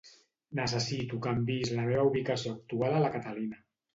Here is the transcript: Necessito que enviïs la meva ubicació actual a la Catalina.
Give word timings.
Necessito 0.59 1.19
que 1.25 1.33
enviïs 1.39 1.73
la 1.79 1.85
meva 1.89 2.07
ubicació 2.11 2.53
actual 2.57 2.97
a 3.01 3.05
la 3.07 3.15
Catalina. 3.19 3.63